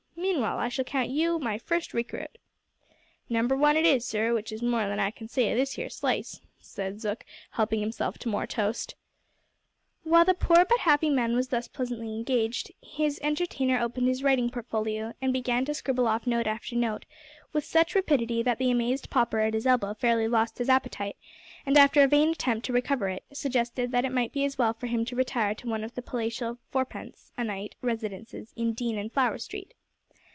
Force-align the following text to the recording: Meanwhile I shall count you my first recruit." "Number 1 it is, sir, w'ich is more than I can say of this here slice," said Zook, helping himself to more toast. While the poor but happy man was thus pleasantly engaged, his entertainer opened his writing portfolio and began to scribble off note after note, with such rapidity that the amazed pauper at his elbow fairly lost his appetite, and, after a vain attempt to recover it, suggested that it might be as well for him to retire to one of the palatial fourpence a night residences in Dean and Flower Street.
Meanwhile 0.33 0.59
I 0.59 0.69
shall 0.69 0.85
count 0.85 1.09
you 1.09 1.39
my 1.39 1.57
first 1.57 1.93
recruit." 1.93 2.37
"Number 3.27 3.55
1 3.55 3.75
it 3.75 3.85
is, 3.85 4.05
sir, 4.05 4.29
w'ich 4.29 4.51
is 4.51 4.61
more 4.61 4.87
than 4.87 4.99
I 4.99 5.09
can 5.11 5.27
say 5.27 5.51
of 5.51 5.57
this 5.57 5.73
here 5.73 5.89
slice," 5.89 6.39
said 6.59 7.01
Zook, 7.01 7.25
helping 7.51 7.79
himself 7.79 8.17
to 8.19 8.29
more 8.29 8.45
toast. 8.45 8.95
While 10.03 10.23
the 10.23 10.35
poor 10.35 10.63
but 10.63 10.79
happy 10.79 11.09
man 11.09 11.35
was 11.35 11.47
thus 11.49 11.67
pleasantly 11.67 12.13
engaged, 12.15 12.71
his 12.81 13.19
entertainer 13.23 13.79
opened 13.79 14.07
his 14.07 14.21
writing 14.23 14.49
portfolio 14.49 15.13
and 15.21 15.33
began 15.33 15.65
to 15.65 15.73
scribble 15.73 16.07
off 16.07 16.27
note 16.27 16.47
after 16.47 16.75
note, 16.75 17.05
with 17.51 17.65
such 17.65 17.95
rapidity 17.95 18.43
that 18.43 18.59
the 18.59 18.71
amazed 18.71 19.09
pauper 19.09 19.39
at 19.39 19.55
his 19.55 19.67
elbow 19.67 19.95
fairly 19.95 20.27
lost 20.27 20.59
his 20.59 20.69
appetite, 20.69 21.17
and, 21.65 21.77
after 21.77 22.03
a 22.03 22.07
vain 22.07 22.29
attempt 22.29 22.65
to 22.67 22.73
recover 22.73 23.09
it, 23.09 23.23
suggested 23.33 23.91
that 23.91 24.05
it 24.05 24.11
might 24.13 24.31
be 24.33 24.45
as 24.45 24.57
well 24.57 24.73
for 24.73 24.87
him 24.87 25.03
to 25.05 25.15
retire 25.15 25.55
to 25.55 25.67
one 25.67 25.83
of 25.83 25.95
the 25.95 26.01
palatial 26.01 26.59
fourpence 26.69 27.31
a 27.37 27.43
night 27.43 27.75
residences 27.81 28.53
in 28.55 28.71
Dean 28.73 28.97
and 28.99 29.11
Flower 29.11 29.37
Street. 29.39 29.73